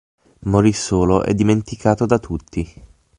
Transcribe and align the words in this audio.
Morì 0.45 0.73
solo 0.73 1.23
e 1.23 1.35
dimenticato 1.35 2.07
da 2.07 2.17
tutti. 2.17 2.67